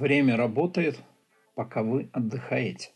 Время 0.00 0.36
работает, 0.36 0.98
пока 1.54 1.82
вы 1.82 2.08
отдыхаете. 2.14 2.94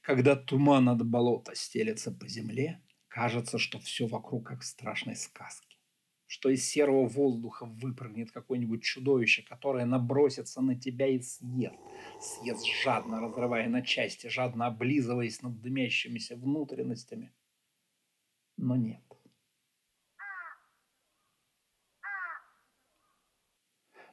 Когда 0.00 0.36
туман 0.36 0.88
от 0.88 1.04
болота 1.04 1.56
стелется 1.56 2.12
по 2.12 2.28
земле, 2.28 2.80
кажется, 3.08 3.58
что 3.58 3.80
все 3.80 4.06
вокруг 4.06 4.46
как 4.46 4.60
в 4.60 4.64
страшной 4.64 5.16
сказке. 5.16 5.76
Что 6.32 6.48
из 6.48 6.66
серого 6.66 7.06
воздуха 7.06 7.66
выпрыгнет 7.66 8.32
какое-нибудь 8.32 8.82
чудовище, 8.82 9.42
которое 9.42 9.84
набросится 9.84 10.62
на 10.62 10.74
тебя 10.74 11.06
и 11.06 11.20
съест. 11.20 11.76
Съест 12.22 12.64
жадно, 12.82 13.20
разрывая 13.20 13.68
на 13.68 13.82
части, 13.82 14.28
жадно 14.28 14.68
облизываясь 14.68 15.42
над 15.42 15.60
дымящимися 15.60 16.36
внутренностями. 16.36 17.34
Но 18.56 18.76
нет. 18.76 19.02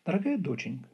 Дорогая 0.03 0.37
доченька, 0.37 0.89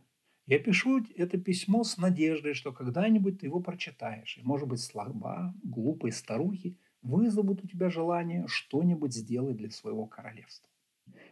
я 0.45 0.59
пишу 0.59 1.03
это 1.16 1.39
письмо 1.39 1.84
с 1.84 1.98
надеждой, 1.98 2.53
что 2.53 2.72
когда-нибудь 2.72 3.39
ты 3.39 3.48
его 3.48 3.62
прочитаешь, 3.62 4.38
и, 4.38 4.44
может 4.44 4.67
быть, 4.67 4.80
слаба, 4.80 5.55
глупые 5.64 6.12
старухи 6.12 6.78
вызовут 7.02 7.64
у 7.64 7.67
тебя 7.67 7.89
желание 7.89 8.45
что-нибудь 8.48 9.16
сделать 9.16 9.58
для 9.58 9.72
своего 9.72 10.05
королевства. 10.05 10.70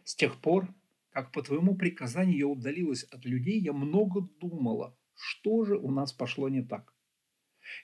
С 0.04 0.14
тех 0.14 0.40
пор, 0.40 0.68
как 1.10 1.32
по 1.32 1.42
твоему 1.42 1.76
приказанию 1.76 2.38
я 2.38 2.46
удалилась 2.46 3.04
от 3.04 3.24
людей, 3.24 3.58
я 3.60 3.72
много 3.72 4.20
думала, 4.40 4.96
что 5.14 5.64
же 5.64 5.78
у 5.78 5.90
нас 5.90 6.12
пошло 6.12 6.48
не 6.48 6.62
так. 6.62 6.92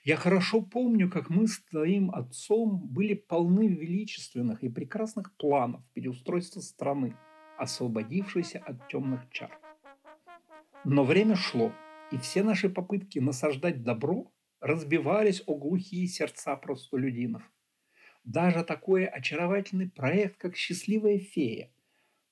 Я 0.03 0.15
хорошо 0.15 0.61
помню, 0.61 1.09
как 1.09 1.29
мы 1.29 1.47
с 1.47 1.59
твоим 1.63 2.11
отцом 2.11 2.87
были 2.87 3.15
полны 3.15 3.67
величественных 3.67 4.63
и 4.63 4.69
прекрасных 4.69 5.35
планов 5.37 5.81
переустройства 5.93 6.59
страны, 6.59 7.15
освободившейся 7.57 8.59
от 8.59 8.87
темных 8.87 9.27
чар. 9.31 9.59
Но 10.83 11.03
время 11.03 11.35
шло, 11.35 11.73
и 12.11 12.17
все 12.17 12.43
наши 12.43 12.69
попытки 12.69 13.19
насаждать 13.19 13.83
добро 13.83 14.31
разбивались 14.59 15.43
о 15.47 15.55
глухие 15.55 16.07
сердца 16.07 16.55
простолюдинов. 16.55 17.41
Даже 18.23 18.63
такой 18.63 19.05
очаровательный 19.05 19.89
проект, 19.89 20.37
как 20.37 20.55
«Счастливая 20.55 21.17
фея», 21.17 21.71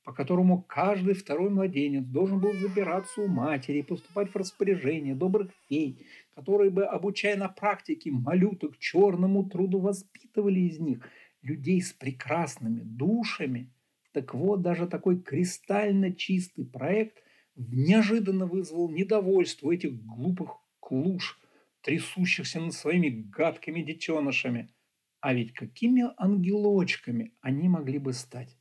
по 0.09 0.15
которому 0.15 0.63
каждый 0.63 1.13
второй 1.13 1.51
младенец 1.51 2.03
должен 2.03 2.39
был 2.39 2.51
забираться 2.53 3.21
у 3.21 3.27
матери 3.27 3.77
и 3.77 3.83
поступать 3.83 4.31
в 4.31 4.35
распоряжение 4.35 5.13
добрых 5.13 5.51
фей, 5.67 6.03
которые 6.33 6.71
бы, 6.71 6.83
обучая 6.83 7.37
на 7.37 7.47
практике 7.47 8.09
малюток 8.09 8.79
черному 8.79 9.47
труду, 9.47 9.77
воспитывали 9.77 10.61
из 10.61 10.79
них 10.79 11.07
людей 11.43 11.79
с 11.79 11.93
прекрасными 11.93 12.79
душами. 12.79 13.71
Так 14.11 14.33
вот, 14.33 14.63
даже 14.63 14.87
такой 14.87 15.21
кристально 15.21 16.11
чистый 16.11 16.65
проект– 16.65 17.21
неожиданно 17.55 18.47
вызвал 18.47 18.89
недовольство 18.89 19.71
этих 19.71 20.03
глупых 20.03 20.57
клуш, 20.79 21.39
трясущихся 21.81 22.59
над 22.59 22.73
своими 22.73 23.09
гадкими 23.09 23.83
детенышами. 23.83 24.73
А 25.19 25.35
ведь 25.35 25.53
какими 25.53 26.05
ангелочками 26.17 27.35
они 27.41 27.69
могли 27.69 27.99
бы 27.99 28.13
стать? 28.13 28.58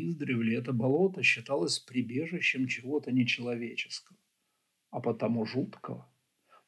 Издревле 0.00 0.58
это 0.58 0.72
болото 0.72 1.22
считалось 1.22 1.78
прибежищем 1.78 2.66
чего-то 2.66 3.12
нечеловеческого, 3.12 4.18
а 4.90 5.00
потому 5.00 5.44
жуткого. 5.44 6.08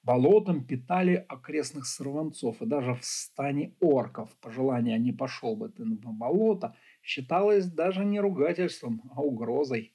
Болотом 0.03 0.65
питали 0.65 1.15
окрестных 1.29 1.87
сорванцов, 1.87 2.63
и 2.63 2.67
даже 2.67 2.95
в 2.95 3.05
стане 3.05 3.75
орков, 3.81 4.35
по 4.41 4.51
желанию 4.51 5.01
не 5.01 5.13
пошел 5.13 5.57
бы 5.57 5.69
ты 5.69 5.85
на 5.85 6.13
болото– 6.13 6.77
считалось 7.03 7.67
даже 7.67 8.05
не 8.05 8.21
ругательством, 8.21 9.03
а 9.15 9.23
угрозой. 9.23 9.93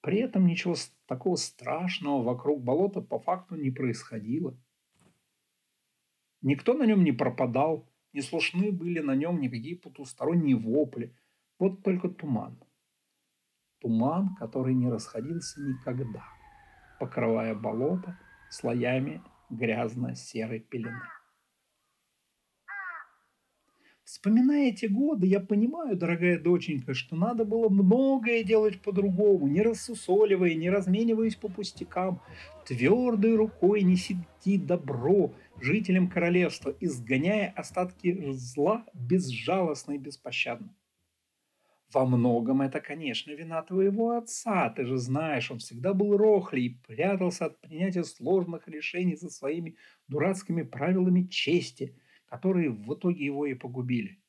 При 0.00 0.18
этом 0.18 0.46
ничего 0.46 0.74
такого 1.06 1.36
страшного 1.36 2.22
вокруг 2.22 2.62
болота 2.62 3.00
по 3.00 3.18
факту 3.18 3.56
не 3.56 3.70
происходило. 3.70 4.56
Никто 6.42 6.72
на 6.74 6.84
нем 6.84 7.04
не 7.04 7.12
пропадал, 7.12 7.88
не 8.12 8.22
слышны 8.22 8.72
были 8.72 9.00
на 9.00 9.14
нем 9.14 9.40
никакие 9.40 9.76
потусторонние 9.76 10.56
вопли. 10.56 11.14
Вот 11.60 11.82
только 11.82 12.08
туман. 12.08 12.58
Туман, 13.80 14.34
который 14.36 14.72
не 14.74 14.90
расходился 14.90 15.60
никогда, 15.60 16.24
покрывая 16.98 17.54
болото 17.54 18.18
слоями 18.50 19.22
грязно-серой 19.50 20.60
пелены. 20.60 21.02
Вспоминая 24.04 24.70
эти 24.70 24.86
годы, 24.86 25.26
я 25.26 25.38
понимаю, 25.38 25.98
дорогая 25.98 26.38
доченька, 26.38 26.94
что 26.94 27.14
надо 27.14 27.44
было 27.44 27.68
многое 27.68 28.42
делать 28.42 28.80
по-другому, 28.80 29.46
не 29.46 29.60
рассусоливая, 29.60 30.54
не 30.54 30.70
размениваясь 30.70 31.36
по 31.36 31.48
пустякам, 31.48 32.22
твердой 32.66 33.36
рукой 33.36 33.82
нести 33.82 34.16
добро 34.56 35.34
жителям 35.60 36.08
королевства, 36.08 36.74
изгоняя 36.80 37.52
остатки 37.54 38.32
зла 38.32 38.86
безжалостно 38.94 39.92
и 39.92 39.98
беспощадно. 39.98 40.74
Во 41.92 42.06
многом 42.06 42.62
это, 42.62 42.80
конечно, 42.80 43.32
вина 43.32 43.62
твоего 43.62 44.12
отца. 44.12 44.70
Ты 44.70 44.84
же 44.84 44.96
знаешь, 44.98 45.50
он 45.50 45.58
всегда 45.58 45.92
был 45.92 46.16
рохлей 46.16 46.66
и 46.66 46.78
прятался 46.86 47.46
от 47.46 47.60
принятия 47.60 48.04
сложных 48.04 48.68
решений 48.68 49.16
за 49.16 49.28
своими 49.28 49.76
дурацкими 50.08 50.62
правилами 50.62 51.26
чести– 51.26 51.96
которые 52.30 52.70
в 52.70 52.94
итоге 52.94 53.24
его 53.24 53.44
и 53.44 53.54
погубили. 53.54 54.22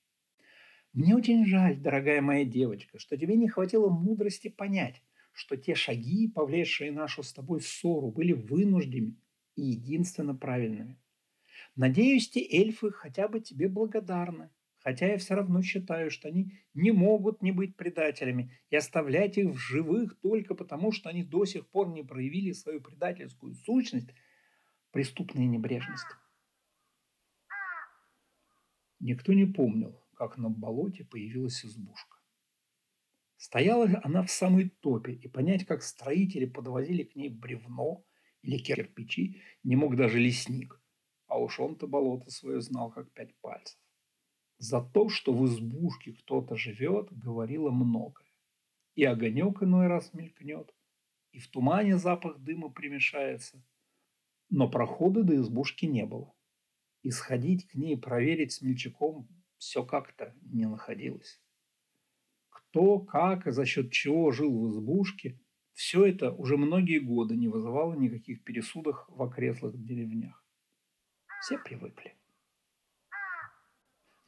Мне 0.91 1.15
очень 1.15 1.45
жаль, 1.45 1.77
дорогая 1.77 2.21
моя 2.21 2.43
девочка, 2.43 2.99
что 2.99 3.15
тебе 3.15 3.35
не 3.35 3.47
хватило 3.47 3.89
мудрости 3.89 4.49
понять, 4.49 5.01
что 5.31 5.55
те 5.55 5.75
шаги, 5.75 6.27
повлекшие 6.27 6.91
нашу 6.91 7.23
с 7.23 7.31
тобой 7.31 7.61
ссору, 7.61 8.11
были 8.11 8.33
вынужденными 8.33 9.15
и 9.55 9.61
единственно 9.61 10.35
правильными. 10.35 10.99
Надеюсь, 11.75 12.29
те 12.29 12.41
эльфы 12.41 12.91
хотя 12.91 13.27
бы 13.27 13.39
тебе 13.39 13.69
благодарны, 13.69 14.49
хотя 14.81 15.07
я 15.07 15.17
все 15.17 15.35
равно 15.35 15.61
считаю, 15.61 16.11
что 16.11 16.27
они 16.27 16.59
не 16.73 16.91
могут 16.91 17.41
не 17.41 17.51
быть 17.51 17.75
предателями 17.77 18.51
и 18.69 18.75
оставлять 18.75 19.37
их 19.37 19.51
в 19.51 19.57
живых 19.57 20.19
только 20.19 20.55
потому, 20.55 20.91
что 20.91 21.09
они 21.09 21.23
до 21.23 21.45
сих 21.45 21.69
пор 21.69 21.89
не 21.89 22.03
проявили 22.03 22.51
свою 22.51 22.81
предательскую 22.81 23.53
сущность 23.53 24.09
преступной 24.91 25.45
небрежности. 25.45 26.15
Никто 28.99 29.33
не 29.33 29.45
помнил, 29.45 29.99
как 30.15 30.37
на 30.37 30.49
болоте 30.49 31.05
появилась 31.05 31.65
избушка. 31.65 32.17
Стояла 33.37 33.89
она 34.03 34.21
в 34.21 34.29
самой 34.29 34.69
топе, 34.69 35.13
и 35.13 35.27
понять, 35.27 35.65
как 35.65 35.81
строители 35.81 36.45
подвозили 36.45 37.03
к 37.03 37.15
ней 37.15 37.29
бревно 37.29 38.05
или 38.43 38.59
кирпичи, 38.59 39.41
не 39.63 39.75
мог 39.75 39.95
даже 39.95 40.19
лесник. 40.19 40.79
А 41.25 41.39
уж 41.39 41.59
он-то 41.59 41.87
болото 41.87 42.29
свое 42.29 42.61
знал, 42.61 42.91
как 42.91 43.11
пять 43.13 43.35
пальцев. 43.41 43.79
За 44.61 44.79
то, 44.79 45.09
что 45.09 45.33
в 45.33 45.43
избушке 45.47 46.13
кто-то 46.13 46.55
живет, 46.55 47.11
говорило 47.11 47.71
многое. 47.71 48.27
И 48.93 49.03
огонек 49.03 49.63
иной 49.63 49.87
раз 49.87 50.13
мелькнет, 50.13 50.71
и 51.31 51.39
в 51.39 51.47
тумане 51.47 51.97
запах 51.97 52.37
дыма 52.37 52.69
примешается. 52.69 53.65
Но 54.51 54.69
прохода 54.69 55.23
до 55.23 55.35
избушки 55.35 55.87
не 55.87 56.05
было 56.05 56.31
и 57.01 57.09
сходить 57.09 57.67
к 57.69 57.73
ней 57.73 57.97
проверить 57.97 58.51
смельчаком 58.51 59.27
все 59.57 59.83
как-то 59.83 60.35
не 60.43 60.67
находилось. 60.67 61.41
Кто, 62.49 62.99
как 62.99 63.47
и 63.47 63.51
за 63.51 63.65
счет 63.65 63.91
чего 63.91 64.31
жил 64.31 64.51
в 64.59 64.69
избушке, 64.69 65.39
все 65.73 66.05
это 66.05 66.31
уже 66.31 66.55
многие 66.57 66.99
годы 66.99 67.35
не 67.35 67.47
вызывало 67.47 67.95
никаких 67.95 68.43
пересудов 68.43 69.05
в 69.07 69.23
окреслых 69.23 69.83
деревнях. 69.83 70.45
Все 71.41 71.57
привыкли. 71.57 72.15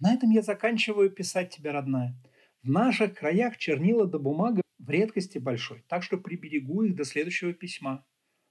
На 0.04 0.16
этом 0.16 0.32
я 0.32 0.42
заканчиваю 0.42 1.10
писать 1.10 1.56
тебе, 1.56 1.72
родная. 1.72 2.14
В 2.62 2.70
наших 2.70 3.14
краях 3.14 3.56
чернила 3.56 4.06
да 4.06 4.20
бумага 4.20 4.62
в 4.78 4.90
редкости 4.90 5.38
большой, 5.38 5.86
так 5.88 6.04
что 6.04 6.18
приберегу 6.18 6.84
их 6.84 6.94
до 6.94 7.06
следующего 7.06 7.54
письма. 7.54 8.06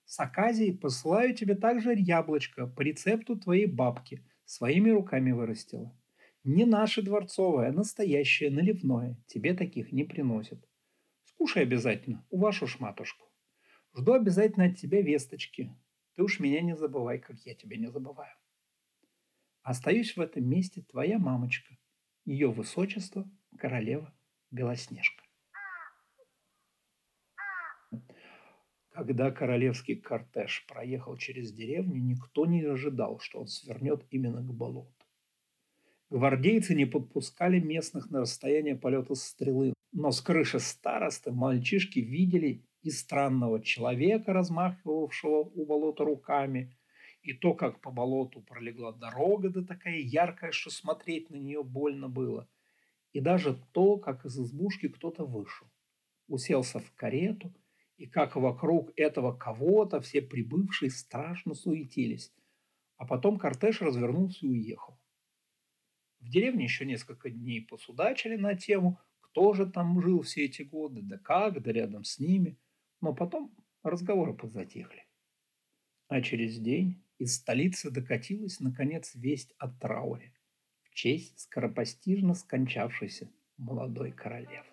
С 0.06 0.18
Аказией 0.18 0.74
посылаю 0.74 1.34
тебе 1.34 1.54
также 1.54 1.92
яблочко 1.94 2.66
по 2.66 2.80
рецепту 2.80 3.38
твоей 3.38 3.66
бабки. 3.66 4.24
Своими 4.46 4.88
руками 4.88 5.32
вырастила. 5.32 5.94
Не 6.42 6.64
наше 6.64 7.02
дворцовое, 7.02 7.68
а 7.68 7.72
настоящее, 7.72 8.50
наливное. 8.50 9.22
Тебе 9.26 9.52
таких 9.52 9.92
не 9.92 10.04
приносят. 10.04 10.66
Скушай 11.24 11.64
обязательно, 11.64 12.24
у 12.30 12.38
вашу 12.38 12.66
ж 12.66 12.78
матушку. 12.80 13.26
Жду 13.94 14.14
обязательно 14.14 14.64
от 14.64 14.78
тебя 14.78 15.02
весточки. 15.02 15.70
Ты 16.16 16.22
уж 16.22 16.40
меня 16.40 16.62
не 16.62 16.74
забывай, 16.74 17.18
как 17.18 17.36
я 17.40 17.54
тебя 17.54 17.76
не 17.76 17.90
забываю. 17.90 18.32
Остаюсь 19.62 20.16
в 20.16 20.20
этом 20.20 20.44
месте 20.48 20.82
твоя 20.82 21.18
мамочка, 21.18 21.76
ее 22.24 22.50
высочество, 22.50 23.30
королева 23.58 24.12
Белоснежка. 24.50 25.22
Когда 28.90 29.30
королевский 29.30 29.96
кортеж 29.96 30.66
проехал 30.68 31.16
через 31.16 31.52
деревню, 31.52 32.02
никто 32.02 32.44
не 32.44 32.62
ожидал, 32.62 33.20
что 33.20 33.40
он 33.40 33.46
свернет 33.46 34.04
именно 34.10 34.42
к 34.42 34.52
болоту. 34.52 34.92
Гвардейцы 36.10 36.74
не 36.74 36.84
подпускали 36.84 37.58
местных 37.58 38.10
на 38.10 38.20
расстояние 38.20 38.76
полета 38.76 39.14
стрелы, 39.14 39.72
но 39.92 40.10
с 40.10 40.20
крыши 40.20 40.58
старосты 40.58 41.30
мальчишки 41.30 42.00
видели 42.00 42.66
и 42.82 42.90
странного 42.90 43.62
человека, 43.62 44.32
размахивавшего 44.32 45.44
у 45.54 45.64
болота 45.64 46.04
руками, 46.04 46.76
и 47.22 47.32
то, 47.32 47.54
как 47.54 47.80
по 47.80 47.90
болоту 47.90 48.40
пролегла 48.40 48.92
дорога, 48.92 49.48
да 49.48 49.62
такая 49.62 49.98
яркая, 49.98 50.52
что 50.52 50.70
смотреть 50.70 51.30
на 51.30 51.36
нее 51.36 51.62
больно 51.62 52.08
было, 52.08 52.48
и 53.12 53.20
даже 53.20 53.58
то, 53.72 53.96
как 53.96 54.24
из 54.24 54.38
избушки 54.38 54.88
кто-то 54.88 55.24
вышел, 55.24 55.66
уселся 56.28 56.80
в 56.80 56.92
карету, 56.94 57.52
и 57.96 58.06
как 58.06 58.34
вокруг 58.36 58.90
этого 58.96 59.32
кого-то 59.36 60.00
все 60.00 60.22
прибывшие 60.22 60.90
страшно 60.90 61.54
суетились, 61.54 62.32
а 62.96 63.06
потом 63.06 63.38
кортеж 63.38 63.80
развернулся 63.80 64.44
и 64.44 64.48
уехал. 64.48 64.98
В 66.18 66.28
деревне 66.28 66.64
еще 66.64 66.84
несколько 66.86 67.30
дней 67.30 67.60
посудачили 67.60 68.36
на 68.36 68.56
тему, 68.56 68.98
кто 69.20 69.54
же 69.54 69.66
там 69.66 70.00
жил 70.00 70.22
все 70.22 70.44
эти 70.44 70.62
годы, 70.62 71.02
да 71.02 71.18
как, 71.18 71.62
да 71.62 71.72
рядом 71.72 72.04
с 72.04 72.18
ними. 72.18 72.56
Но 73.00 73.12
потом 73.12 73.52
разговоры 73.82 74.34
подзатихли. 74.34 75.04
А 76.06 76.20
через 76.20 76.58
день 76.58 77.02
из 77.22 77.36
столицы 77.36 77.90
докатилась, 77.90 78.58
наконец, 78.58 79.14
весть 79.14 79.54
о 79.58 79.68
трауре 79.68 80.32
в 80.82 80.92
честь 80.92 81.38
скоропостижно 81.38 82.34
скончавшейся 82.34 83.30
молодой 83.56 84.10
королевы. 84.10 84.71